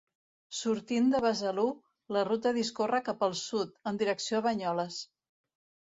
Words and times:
Sortint 0.59 1.11
de 1.15 1.21
Besalú, 1.25 1.67
la 2.19 2.25
ruta 2.31 2.55
discorre 2.57 3.03
cap 3.13 3.25
al 3.29 3.39
sud, 3.45 3.79
en 3.93 4.05
direcció 4.05 4.41
a 4.43 4.47
Banyoles. 4.51 5.03